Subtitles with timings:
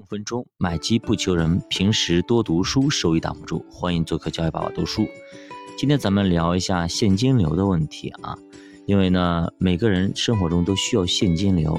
[0.00, 3.62] 五分钟买机不求人，平时多读书，收益挡不住。
[3.70, 5.06] 欢迎做客教育爸爸读书。
[5.76, 8.34] 今天咱们聊一下现金流的问题啊，
[8.86, 11.78] 因为呢，每个人生活中都需要现金流，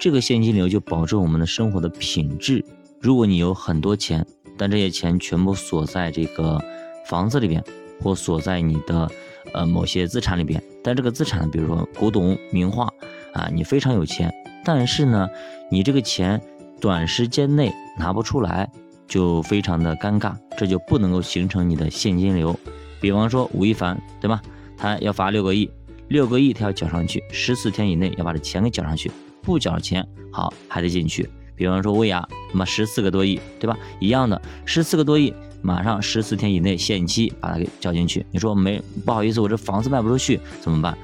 [0.00, 2.64] 这个现金流就保证我们的生活的品质。
[3.00, 4.26] 如果你有很多钱，
[4.58, 6.60] 但这些钱全部锁在这个
[7.06, 7.62] 房子里边，
[8.02, 9.08] 或锁在你的
[9.52, 12.88] 呃某些资产里边，但这个资产，比如说古董、名画
[13.32, 14.34] 啊，你非常有钱，
[14.64, 15.28] 但是呢，
[15.70, 16.42] 你这个钱。
[16.80, 18.68] 短时间内拿不出来，
[19.06, 22.58] 就非常的尴尬，这就不能够形成你的现金流。
[23.00, 24.40] 比方说吴亦凡，对吧？
[24.76, 25.70] 他要罚六个亿，
[26.08, 29.10] 六个亿他要缴上去，十四天以内要把这钱给缴上去，
[29.42, 31.28] 不缴钱好还得进去。
[31.54, 33.76] 比方说薇娅，那么十四个多亿，对吧？
[33.98, 38.24] 一样的，十四个多亿，马上十四天以内限期把它给交进去。
[38.30, 40.96] 你说没不好意思，我这房子卖不出去怎么办？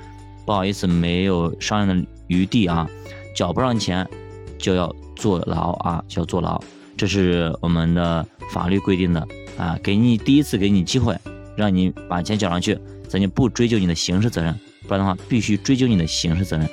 [0.47, 2.89] 不好意思，没有商量的余地啊，
[3.35, 4.09] 缴不上钱
[4.59, 4.95] 就要。
[5.17, 6.61] 坐牢啊，叫坐牢，
[6.97, 9.27] 这是我们的法律规定的
[9.59, 9.77] 啊。
[9.83, 11.17] 给你第一次给你机会，
[11.57, 12.79] 让你把钱缴上去，
[13.09, 14.55] 咱就不追究你的刑事责任，
[14.87, 16.69] 不然的话必须追究你的刑事责任。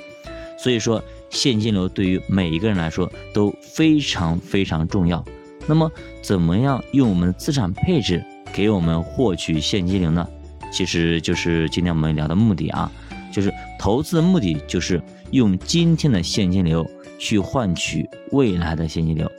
[0.56, 5.22] 所以说，现金流对于每一个人来说都非常非常重要。
[5.66, 5.90] 那么，
[6.22, 10.26] 怎么样用我们的资产配置给我们获取现金流呢？
[10.70, 12.90] 其实就是今天我们聊的目的啊，
[13.32, 16.84] 就是投资的目的就是用今天的现金流。
[17.18, 19.30] 去换取未来的现金流。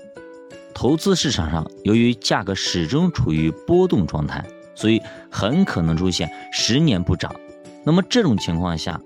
[0.74, 4.46] 投资市场上，由于价格始终处于波动状态，
[4.76, 5.02] 所以
[5.32, 7.34] 很可能出现十年不涨。
[7.86, 9.00] 那么这种情况下，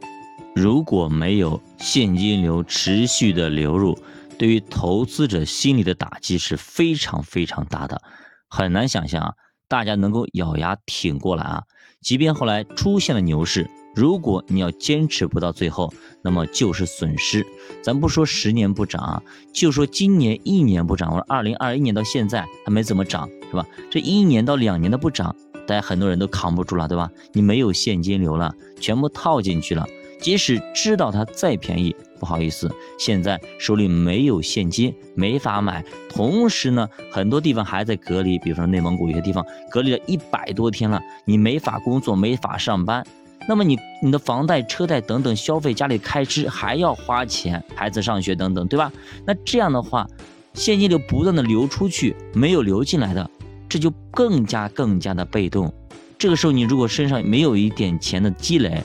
[0.56, 3.98] 如果没有现金流持续的流入，
[4.38, 8.02] 对于投资者心理的打击是非常非常大的。
[8.48, 9.34] 很难想象啊，
[9.68, 11.64] 大家能够咬牙挺过来啊，
[12.02, 13.70] 即便后来出现了牛市。
[14.00, 17.46] 如果你要坚持不到最后，那么就是损失。
[17.84, 23.66] 咱不说十年不涨啊，就说今年一年不涨，或者二零二一年到现在还没怎么涨，是吧？
[23.92, 25.36] 这一年到两年的不涨，
[25.68, 27.12] 大家很多人都扛不住了，对吧？
[27.34, 29.86] 你没有现金流了，全部套进去了，
[30.22, 35.84] 即使知道它再便宜，不好意思，现在手里没有现金，没法买。
[36.08, 43.06] 同时呢，很多地方还在隔离，比如说内蒙古有些地方隔离了一百多天了，你没法工作，没法上班。
[43.50, 48.94] 那么你你的房贷、车贷等等消费，家里开支还要花钱，孩子上学等等，对吧？
[49.26, 50.08] 那这样的话，
[50.54, 53.28] 现金流不断的流出去，没有流进来的，
[53.68, 55.74] 这就更加更加的被动。
[56.16, 58.84] 这个时候你如果身上没有一点钱的积累，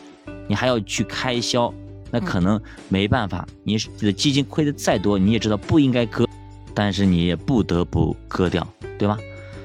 [0.49, 1.71] 你还要去开销，
[2.11, 2.59] 那可能
[2.89, 3.47] 没办法。
[3.65, 6.27] 你你的基金亏的再多，你也知道不应该割，
[6.73, 8.67] 但是你也不得不割掉，
[8.99, 9.19] 对吧？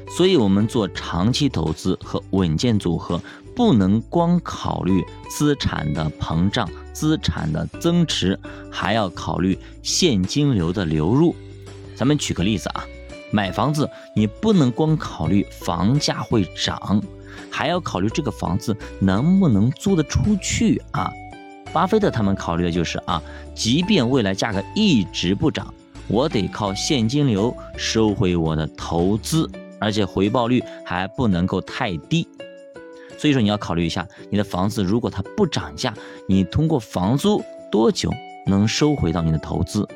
[0.09, 3.22] 所以，我们做长期投资和稳健组合。
[3.56, 8.40] 不能光考虑资产的膨胀、资产的增值，
[8.72, 11.36] 还要考虑现金流的流入。
[11.94, 12.86] 咱们举个例子啊，
[13.34, 17.03] 买房子你不能光考虑房价会涨，
[17.52, 21.12] 还要考虑这个房子能不能租得出去啊。
[21.74, 23.22] 巴菲特他们考虑的就是啊，
[23.53, 25.74] 即便未来价格一直不涨，
[26.08, 32.28] 我得靠现金流收回我的投资，而且回报率还不能够太低。
[33.18, 35.94] 所以说你要考虑一下，你的房子如果它不涨价，
[36.28, 38.10] 你通过房租多久
[38.46, 39.88] 能收回到你的投资？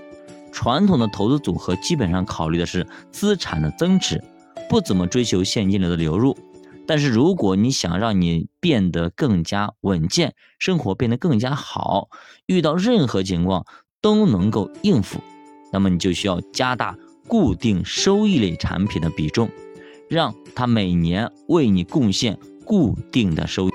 [0.51, 4.23] 传统的投资组合基本上考虑的是资产的增值，
[4.69, 6.37] 不怎么追求现金流的流入。
[6.85, 12.09] 但是如果你想让你变得更加稳健，生活变得更加好，
[12.45, 13.65] 遇到任何情况
[14.01, 15.21] 都能够应付，
[15.71, 19.49] 那么你就需要加大固定收益类产品的比重，
[20.13, 22.37] 让它每年为你贡献。
[22.65, 23.73] 固定的收益，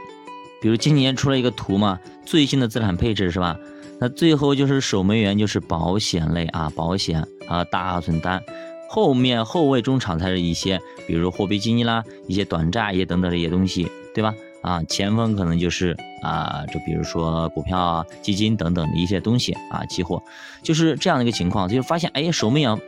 [0.62, 3.54] 比如今年出了一个图嘛，最新的资产配置是吧？
[4.00, 8.42] 那最后就是守门员，就是保险类啊，保险啊，大额存单，
[8.88, 14.34] 后面后卫中场才是一些，比如货币基金啦，一些短债也等等这些东西，对吧？
[14.62, 20.22] 啊，前锋可能就是啊，就比如说股票啊、基金等等的一些东西啊，期货，
[20.62, 22.80] 就是这样的一个情况，就发现哎，守门员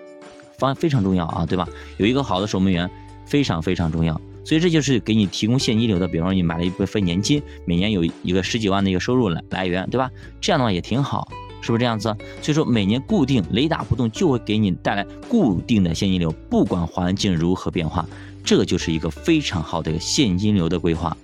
[0.56, 1.68] 方非常重要啊，对吧？
[1.98, 2.90] 有一个好的守门员
[3.30, 4.20] 非常非常重要。
[4.42, 10.10] 所以这就是给你提供现金流的，比方说你买了一部分年金，每年有一个十几万的一个收入来来源，对吧？
[10.40, 11.28] 这样的话也挺好，
[11.60, 12.08] 是不是这样子？
[12.40, 18.08] 所以说每年固定雷打不动就会给你带来固定的现金流，不管环境如何变化，
[18.42, 21.16] 这就是一个非常好的一个现金流的规划。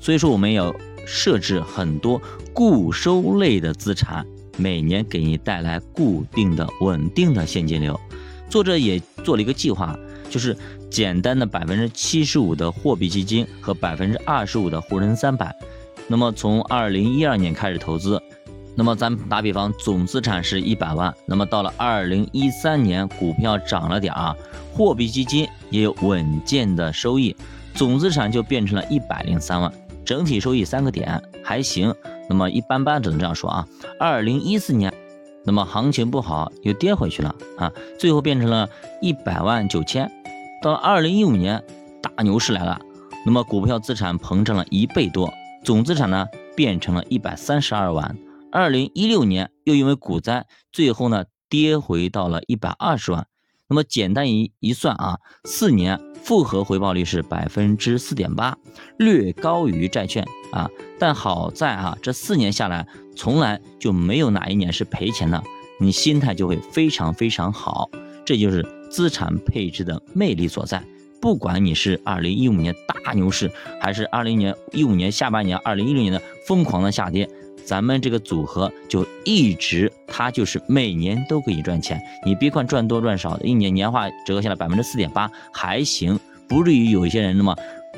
[0.00, 0.72] 所以说我们要
[1.06, 2.20] 设置很多
[2.52, 4.24] 固收类的资产，
[4.58, 7.98] 每年给你带来固定的稳定的现金流。
[8.50, 9.98] 作者也做了一个计划。
[10.30, 10.54] 就是
[10.90, 15.54] 简单的百分之七十五的货币基金和百分之二十五的沪深三百，
[16.06, 18.20] 那么从二零一二年开始投资，
[18.74, 24.34] 那么咱打比方，总资产是一百万，那么到了二零一三年，股票涨了点啊，
[24.72, 27.36] 货币基金也有稳健的收益，
[27.74, 29.72] 总资产就变成了一百零三万，
[30.04, 31.94] 整体收益三个点还行，
[32.28, 33.66] 那么一般般只能这样说啊。
[34.00, 34.92] 二零一四年，
[35.44, 38.68] 那么行情不好，又跌回去了啊，最后变成了
[39.02, 40.10] 一百万九千。
[40.60, 41.62] 到了二零一五年，
[42.02, 42.80] 大牛市来了，
[43.24, 45.32] 那么股票资产膨胀了一倍多，
[45.62, 46.26] 总资产呢
[46.56, 48.16] 变成了一百三十二万。
[48.50, 53.26] 二零一六年又因为股灾，最后呢跌回到了一百二十万。
[53.68, 58.56] 那么简单一一算啊，四年复合回报率是百分之四点八，
[58.98, 60.68] 略高于债券啊。
[60.98, 65.40] 但好在啊，这四年下来，从来就没有哪一年是赔钱的，
[65.78, 67.90] 你心态就会非常非常好。
[68.24, 70.82] 这就是资产配置的魅力所在。
[71.20, 73.50] 不管你是二零一五年大牛市，
[73.80, 77.28] 还是二零年一五年下半年、二零一六年的疯狂的下跌。
[77.64, 82.00] 咱们这个组合就一直，它就是每年都可以赚钱。
[82.24, 86.18] 你别看赚多赚少的，一年年化折合下来百分之四点八还行，
[86.48, 87.54] 不至于有一些人那么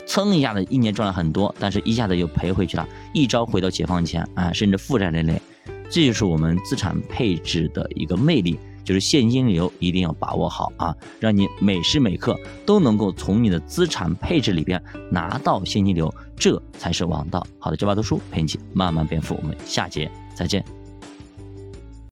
[0.07, 5.41] 蹭一下子一年赚了很多，但是一下子又赔回去了，一招回到解放前啊，甚至负债累累。
[5.89, 8.59] 这就是我们资产配置的一个魅力。
[8.85, 17.47] 就是现金流一定要把握好啊，让你每时每刻都能够从你的资产配置里边拿到现金流，这才是王道。
[17.59, 20.80] 好的，这把读书陪你一起慢慢变富，我们下节再见。